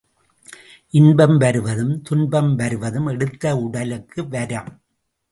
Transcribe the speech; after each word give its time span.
இன்பம் 0.93 1.37
வருவதும் 1.37 2.01
துன்பம் 2.01 2.55
வருவதும் 2.55 3.05
எடுத்த 3.05 3.57
உடலுக்கு 3.57 4.27
வரம். 4.27 4.71